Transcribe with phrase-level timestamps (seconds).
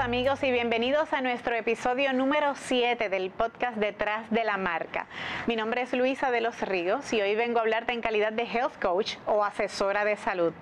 [0.00, 5.06] amigos y bienvenidos a nuestro episodio número 7 del podcast Detrás de la Marca.
[5.46, 8.44] Mi nombre es Luisa de los Ríos y hoy vengo a hablarte en calidad de
[8.44, 10.54] health coach o asesora de salud.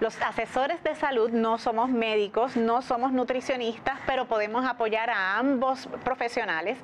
[0.00, 5.88] Los asesores de salud no somos médicos, no somos nutricionistas, pero podemos apoyar a ambos
[6.02, 6.76] profesionales,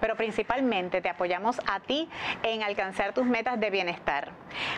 [0.00, 2.08] pero principalmente te apoyamos a ti
[2.42, 4.30] en alcanzar tus metas de bienestar.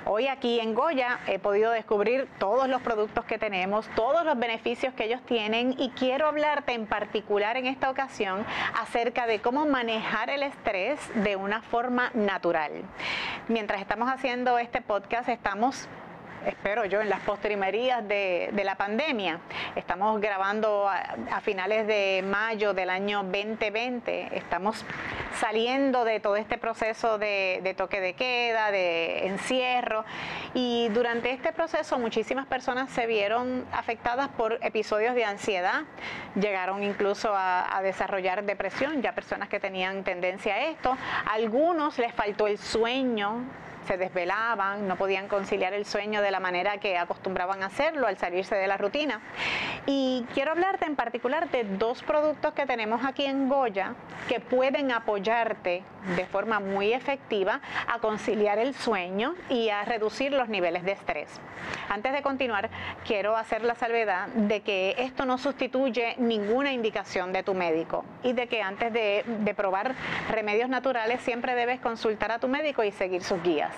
[0.04, 4.94] Hoy aquí en Goya he podido descubrir todos los productos que tenemos, todos los beneficios
[4.94, 8.44] que ellos tienen y quiero hablarte en particular en esta ocasión
[8.80, 12.72] acerca de cómo manejar el estrés de una forma natural.
[13.48, 15.88] Mientras estamos haciendo este podcast, estamos
[16.46, 19.40] espero yo, en las postrimerías de, la pandemia.
[19.74, 24.36] Estamos grabando a, finales de mayo del año 2020.
[24.36, 24.84] Estamos
[25.40, 30.04] saliendo de todo este proceso de, toque de queda, de encierro.
[30.54, 35.82] Y durante este proceso muchísimas personas se vieron afectadas por episodios de ansiedad.
[36.34, 40.96] Llegaron incluso a, a desarrollar depresión, ya personas que tenían tendencia a esto.
[41.26, 43.44] A algunos les faltó el sueño
[43.86, 48.54] se desvelaban, no podían conciliar el sueño de la manera que acostumbraban hacerlo al salirse
[48.54, 49.20] de la rutina.
[49.86, 53.94] Y quiero hablarte en particular de dos productos que tenemos aquí en Goya
[54.28, 55.82] que pueden apoyarte
[56.16, 61.40] de forma muy efectiva a conciliar el sueño y a reducir los niveles de estrés.
[61.88, 62.70] Antes de continuar,
[63.06, 68.32] quiero hacer la salvedad de que esto no sustituye ninguna indicación de tu médico y
[68.32, 69.94] de que antes de probar
[70.30, 73.71] remedios naturales siempre debes consultar a tu médico y seguir sus guías.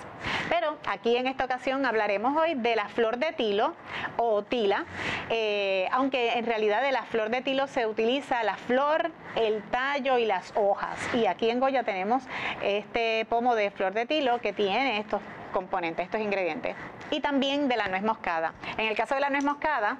[0.49, 3.73] Pero aquí en esta ocasión hablaremos hoy de la flor de tilo
[4.17, 4.85] o tila,
[5.29, 10.17] eh, aunque en realidad de la flor de tilo se utiliza la flor, el tallo
[10.17, 10.97] y las hojas.
[11.13, 12.23] Y aquí en Goya tenemos
[12.61, 15.21] este pomo de flor de tilo que tiene estos
[15.51, 16.75] componentes, estos ingredientes.
[17.11, 18.53] Y también de la nuez moscada.
[18.77, 19.97] En el caso de la nuez moscada,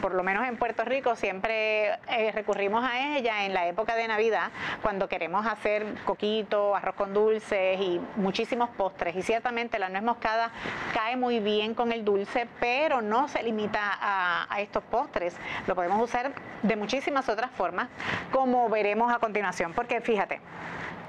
[0.00, 4.06] por lo menos en Puerto Rico, siempre eh, recurrimos a ella en la época de
[4.06, 4.50] Navidad,
[4.82, 9.16] cuando queremos hacer coquito, arroz con dulces y muchísimos postres.
[9.16, 10.50] Y ciertamente la nuez moscada
[10.92, 15.36] cae muy bien con el dulce, pero no se limita a, a estos postres.
[15.66, 16.32] Lo podemos usar
[16.62, 17.88] de muchísimas otras formas,
[18.30, 19.72] como veremos a continuación.
[19.72, 20.40] Porque fíjate,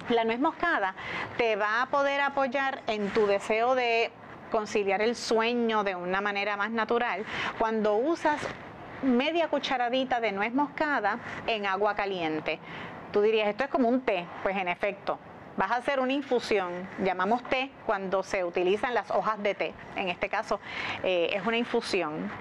[0.10, 0.96] la nuez moscada
[1.38, 4.12] te va a poder apoyar en tu deseo de
[4.52, 7.26] conciliar el sueño de una manera más natural
[7.58, 8.42] cuando usas
[9.04, 12.60] media cucharadita de nuez moscada en agua caliente.
[13.12, 14.26] Tú dirías, esto es como un té.
[14.44, 15.20] Pues en efecto,
[15.58, 20.10] vas a hacer una infusión, llamamos té cuando se utilizan las hojas de té, en
[20.10, 20.60] este caso
[21.04, 22.32] eh, es una infusión.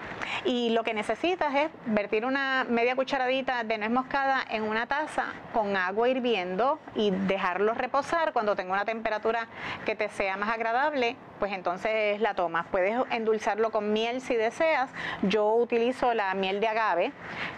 [0.45, 5.33] Y lo que necesitas es vertir una media cucharadita de nuez moscada en una taza
[5.53, 9.49] con agua hirviendo y dejarlo reposar cuando tenga una temperatura
[9.85, 12.67] que te sea más agradable, pues entonces la tomas.
[12.67, 14.91] Puedes endulzarlo con miel si deseas.
[15.23, 17.13] Yo utilizo la miel de agave,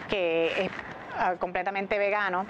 [0.08, 0.70] que es
[1.38, 2.46] completamente vegano,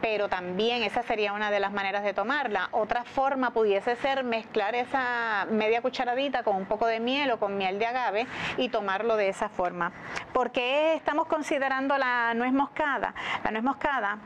[0.00, 2.68] pero también esa sería una de las maneras de tomarla.
[2.72, 7.56] Otra forma pudiese ser mezclar esa media cucharadita con un poco de miel o con
[7.56, 9.92] miel de agave y tomarlo de esa forma.
[10.32, 13.14] ¿Por qué estamos considerando la nuez moscada?
[13.44, 14.18] La nuez moscada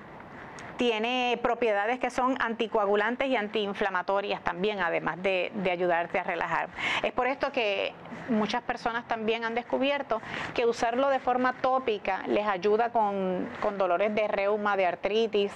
[0.77, 6.69] tiene propiedades que son anticoagulantes y antiinflamatorias también, además de, ayudarte a relajar.
[7.03, 7.94] Es por esto que
[8.28, 10.21] muchas personas también han descubierto
[10.55, 15.50] que usarlo de forma tópica les ayuda con, dolores de reuma, de artritis,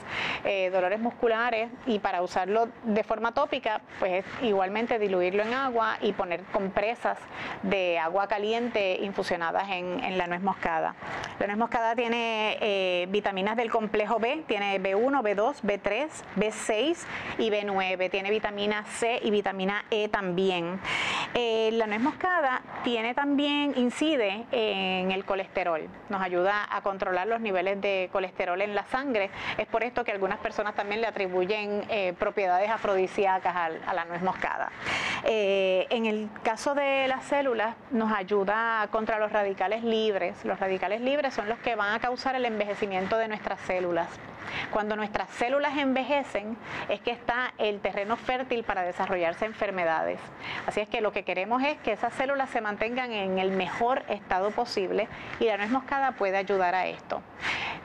[0.44, 6.12] eh, dolores musculares y para usarlo de forma tópica, pues igualmente diluirlo en agua y
[6.12, 7.18] poner compresas
[7.62, 10.94] de agua caliente infusionadas en, la nuez moscada.
[11.38, 16.96] La nuez moscada tiene eh, vitaminas del complejo B, tiene B1, B2, B3, B6
[17.38, 18.10] y B9.
[18.10, 20.80] Tiene vitamina C y vitamina E también.
[21.34, 25.88] Eh, la nuez moscada tiene también, incide en el colesterol.
[26.08, 29.30] Nos ayuda a controlar los niveles de colesterol en la sangre.
[29.58, 34.22] Es por esto que algunas personas también le atribuyen eh, propiedades afrodisíacas a, la nuez
[34.22, 34.70] moscada.
[35.24, 40.44] Eh, en el caso de las células, nos ayuda contra los radicales libres.
[40.44, 44.08] Los radicales libres son los que van a causar el envejecimiento de nuestras células.
[44.70, 46.56] Cuando nuestras células envejecen
[46.88, 50.20] es que está el terreno fértil para desarrollarse enfermedades.
[50.66, 54.02] Así es que lo que queremos es que esas células se mantengan en el mejor
[54.08, 55.08] estado posible
[55.40, 57.22] y la nuez moscada puede ayudar a esto.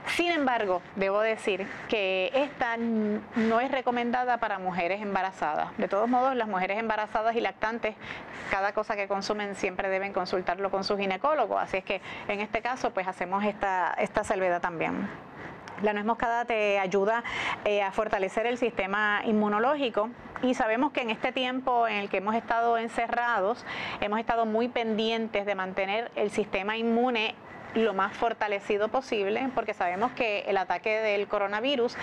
[0.07, 5.69] Sin embargo, debo decir que esta no es recomendada para mujeres embarazadas.
[5.77, 7.95] De todos modos, las mujeres embarazadas y lactantes,
[8.49, 11.57] cada cosa que consumen siempre deben consultarlo con su ginecólogo.
[11.57, 15.07] Así es que en este caso, pues hacemos esta, esta salvedad también.
[15.81, 17.23] La nuez moscada te ayuda
[17.65, 20.09] eh, a fortalecer el sistema inmunológico.
[20.43, 23.65] Y sabemos que en este tiempo en el que hemos estado encerrados,
[23.99, 27.35] hemos estado muy pendientes de mantener el sistema inmune
[27.75, 31.95] lo más fortalecido posible, porque sabemos que el ataque del coronavirus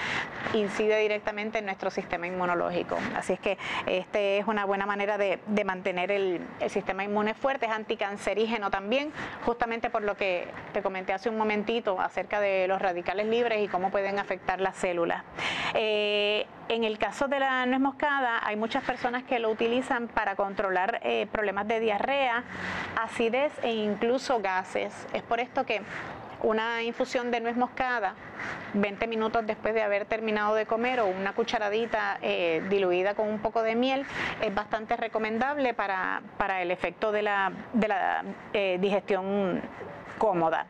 [0.55, 2.97] incide directamente en nuestro sistema inmunológico.
[3.15, 7.73] Así es que esta es una buena manera de, mantener el, sistema inmune fuerte, es
[7.73, 9.13] anticancerígeno también,
[9.45, 13.69] justamente por lo que te comenté hace un momentito acerca de los radicales libres y
[13.69, 15.23] cómo pueden afectar las células.
[15.75, 20.37] Eh, en el caso de la nuez moscada, hay muchas personas que lo utilizan para
[20.37, 22.45] controlar eh, problemas de diarrea,
[23.01, 24.93] acidez e incluso gases.
[25.13, 25.83] Es por esto que
[26.43, 28.15] una infusión de nuez moscada
[28.75, 33.39] 20 minutos después de haber terminado de comer o una cucharadita eh, diluida con un
[33.39, 34.07] poco de miel
[34.41, 36.23] es bastante recomendable para,
[36.61, 39.63] el efecto de la, de la eh, digestión
[40.19, 40.67] cómoda.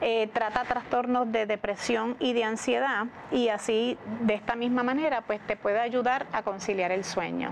[0.00, 5.40] Eh, trata trastornos de depresión y de ansiedad y así de esta misma manera pues
[5.46, 7.50] te puede ayudar a conciliar el sueño.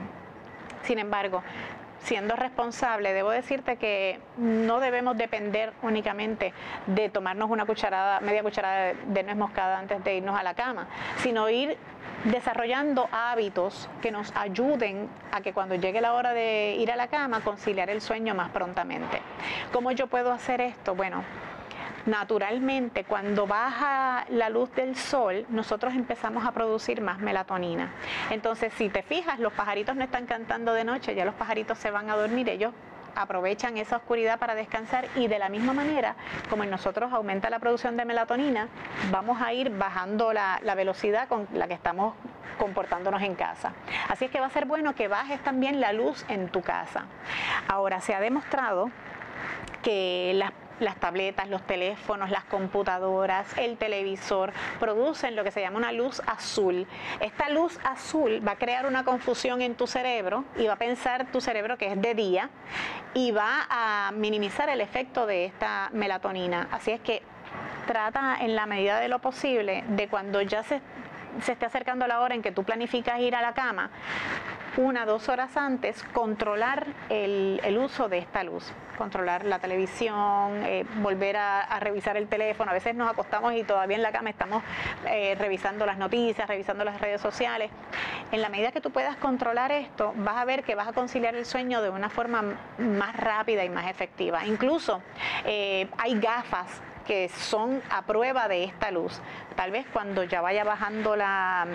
[0.83, 1.43] Sin embargo,
[2.05, 6.53] siendo responsable, debo decirte que no debemos depender únicamente
[6.87, 10.87] de tomarnos una cucharada, media cucharada de nuez moscada antes de irnos a la cama,
[11.17, 11.77] sino ir
[12.25, 17.09] desarrollando hábitos que nos ayuden a que cuando llegue la hora de ir a la
[17.09, 19.21] cama conciliar el sueño más prontamente.
[19.73, 20.95] ¿Cómo yo puedo hacer esto?
[20.95, 21.25] Bueno,
[22.07, 27.93] naturalmente cuando baja la luz del sol, nosotros empezamos a producir más melatonina.
[28.31, 31.91] Entonces, si te fijas, los pajaritos no están cantando de noche, ya los pajaritos se
[31.91, 32.73] van a dormir, ellos
[33.15, 36.17] aprovechan esa oscuridad para descansar y de la misma manera
[36.51, 38.69] como en nosotros aumenta la producción de melatonina,
[39.13, 42.15] vamos a ir bajando la, la, velocidad con la que estamos
[42.59, 43.73] comportándonos en casa.
[44.09, 47.05] Así es que va a ser bueno que bajes también la luz en tu casa.
[47.69, 48.91] Ahora, se ha demostrado
[49.83, 50.51] que las
[50.81, 56.21] las tabletas, los teléfonos, las computadoras, el televisor, producen lo que se llama una luz
[56.27, 56.87] azul.
[57.21, 61.27] Esta luz azul va a crear una confusión en tu cerebro y va a pensar
[61.31, 62.51] tu cerebro que es de día
[63.15, 66.69] y va a minimizar el efecto de esta melatonina.
[66.71, 67.23] Así es que
[67.87, 70.81] trata en la medida de lo posible de cuando ya se,
[71.43, 73.91] se esté acercando la hora en que tú planificas ir a la cama,
[74.77, 81.37] una, dos horas antes, controlar el, uso de esta luz, controlar la televisión, eh, volver
[81.37, 82.71] a, revisar el teléfono.
[82.71, 84.63] A veces nos acostamos y todavía en la cama estamos
[85.07, 87.71] eh, revisando las noticias, revisando las redes sociales.
[88.33, 91.37] En la medida que tú puedas controlar esto, vas a ver que vas a conciliar
[91.37, 92.43] el sueño de una forma
[92.79, 94.45] más rápida y más efectiva.
[94.45, 95.03] Incluso
[95.45, 99.21] eh, hay gafas que son a prueba de esta luz.
[99.57, 101.67] Tal vez cuando ya vaya bajando la,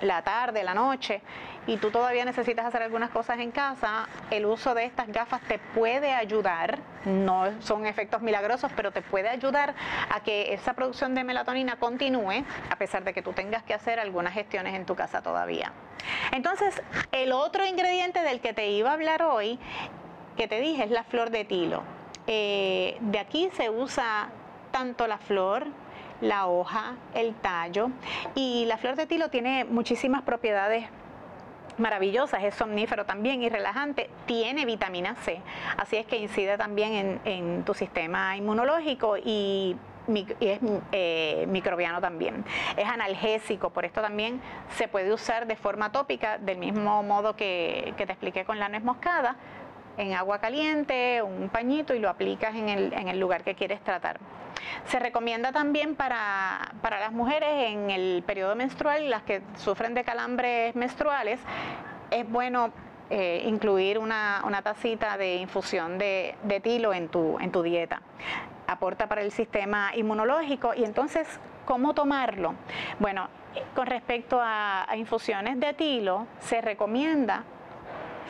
[0.00, 1.22] la tarde, la noche,
[1.66, 5.58] y tú todavía necesitas hacer algunas cosas en casa, el uso de estas gafas te
[5.58, 9.74] puede ayudar, no son efectos milagrosos, pero te puede ayudar
[10.10, 14.00] a que esa producción de melatonina continúe, a pesar de que tú tengas que hacer
[14.00, 15.72] algunas gestiones en tu casa todavía.
[16.32, 16.82] Entonces,
[17.12, 19.58] el otro ingrediente del que te iba a hablar hoy,
[20.36, 21.82] que te dije, es la flor de tilo.
[22.26, 24.30] Eh, de aquí se usa
[24.72, 25.66] tanto la flor,
[26.20, 27.90] la hoja, el tallo
[28.34, 30.86] y la flor de tilo tiene muchísimas propiedades
[31.78, 35.40] maravillosas, es somnífero también y relajante, tiene vitamina C,
[35.76, 39.76] así es que incide también en, tu sistema inmunológico y
[40.40, 40.58] es
[40.90, 42.44] eh, microbiano también.
[42.76, 44.40] Es analgésico, por esto también
[44.76, 48.82] se puede usar de forma tópica, del mismo modo que, te expliqué con la nuez
[48.82, 49.36] moscada,
[49.96, 53.80] en agua caliente, un pañito y lo aplicas en el, en el lugar que quieres
[53.82, 54.18] tratar.
[54.86, 60.74] Se recomienda también para, las mujeres en el periodo menstrual, las que sufren de calambres
[60.74, 61.40] menstruales,
[62.10, 62.72] es bueno
[63.10, 68.02] eh, incluir una, tacita de infusión de, tilo en tu, en tu dieta.
[68.66, 71.26] Aporta para el sistema inmunológico y entonces,
[71.64, 72.54] ¿cómo tomarlo?
[72.98, 73.28] Bueno,
[73.74, 77.44] con respecto a, a infusiones de tilo, se recomienda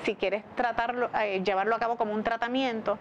[0.04, 2.98] si quieres tratarlo, eh, llevarlo a cabo como un tratamiento,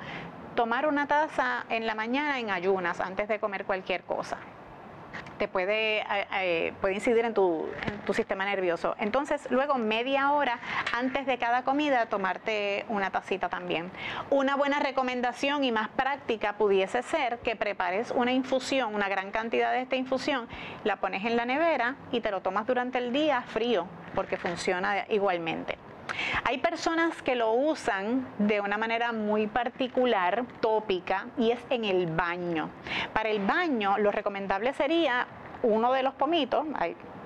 [0.56, 4.38] tomar una taza en la mañana en ayunas antes de comer cualquier cosa.
[5.38, 8.96] Te puede, eh, eh, puede incidir en tu, en tu sistema nervioso.
[9.00, 10.60] Entonces, luego media hora
[10.94, 13.92] antes de cada comida, tomarte una tacita también.
[14.30, 19.72] Una buena recomendación y más práctica pudiese ser que prepares una infusión, una gran cantidad
[19.72, 20.48] de esta infusión,
[20.84, 25.06] la pones en la nevera y te lo tomas durante el día frío, porque funciona
[25.10, 25.78] igualmente.
[26.44, 32.08] Hay personas que lo usan de una manera muy particular, tópica, y es en el
[32.08, 32.70] baño.
[33.14, 35.28] Para el baño, lo recomendable sería
[35.64, 36.66] uno de los pomitos,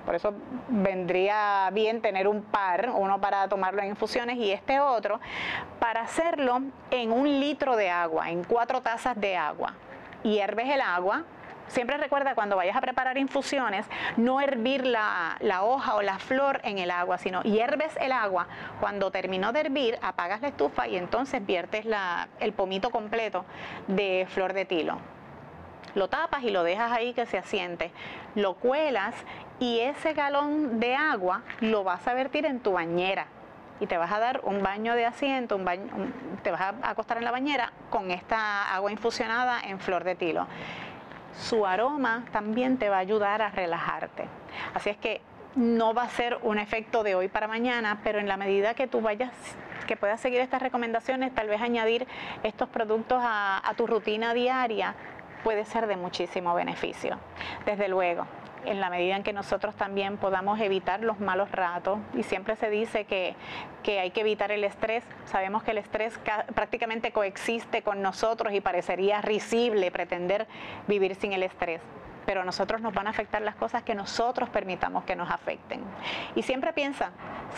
[0.05, 0.33] por eso
[0.67, 5.19] vendría bien tener un par, uno para tomarlo en infusiones y este otro,
[5.79, 6.61] para hacerlo
[6.91, 9.73] en un litro de agua, en cuatro tazas de agua.
[10.21, 11.23] Hierves el agua,
[11.67, 13.85] Siempre recuerda cuando vayas a preparar infusiones,
[14.17, 18.47] no hervir la, hoja o la flor en el agua, sino hierves el agua.
[18.79, 21.85] Cuando terminó de hervir, apagas la estufa y entonces viertes
[22.39, 23.45] el pomito completo
[23.87, 24.97] de flor de tilo.
[25.95, 27.91] lo tapas y lo dejas ahí que se asiente.
[28.35, 29.15] Lo cuelas
[29.59, 33.27] y ese galón de agua lo vas a vertir en tu bañera
[33.79, 35.59] y te vas a dar un baño de asiento,
[36.43, 40.47] te vas a acostar en la bañera con esta agua infusionada en flor de tilo.
[41.37, 44.27] Su aroma también te va a ayudar a relajarte.
[44.73, 45.21] Así es que
[45.55, 48.87] no va a ser un efecto de hoy para mañana, pero en la medida que
[48.87, 49.31] tú vayas,
[49.87, 52.07] que puedas seguir estas recomendaciones, tal vez añadir
[52.43, 54.95] estos productos a, a tu rutina diaria,
[55.43, 57.17] puede ser de muchísimo beneficio.
[57.65, 58.25] Desde luego,
[58.65, 61.99] en la medida en que nosotros también podamos evitar los malos ratos.
[62.13, 63.35] Y siempre se dice que,
[63.99, 65.03] hay que evitar el estrés.
[65.25, 66.19] Sabemos que el estrés
[66.53, 70.47] prácticamente coexiste con nosotros y parecería risible pretender
[70.87, 71.81] vivir sin el estrés
[72.25, 75.81] pero a nosotros nos van a afectar las cosas que nosotros permitamos que nos afecten.
[76.33, 77.11] Y siempre piensa,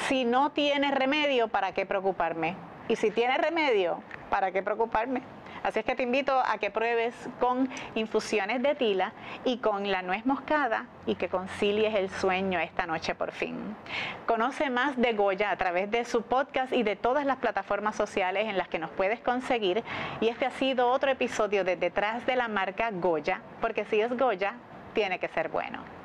[0.09, 2.57] si no tiene remedio, ¿para qué preocuparme?
[2.89, 5.21] Y si tiene remedio, ¿para qué preocuparme?
[5.63, 10.01] Así es que te invito a que pruebes con infusiones de tila y con la
[10.01, 13.75] nuez moscada y que concilies el sueño esta noche por fin.
[14.25, 18.47] Conoce más de Goya a través de su podcast y de todas las plataformas sociales
[18.47, 19.83] en las que nos puedes conseguir.
[20.21, 24.15] Y este ha sido otro episodio de Detrás de la marca Goya, porque si es
[24.17, 24.55] Goya,
[24.93, 25.96] tiene que ser bueno.